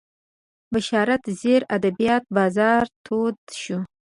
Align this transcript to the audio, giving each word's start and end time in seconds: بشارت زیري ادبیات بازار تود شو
بشارت 0.73 1.23
زیري 1.39 1.65
ادبیات 1.75 2.23
بازار 2.35 2.85
تود 3.05 3.37
شو 3.61 3.77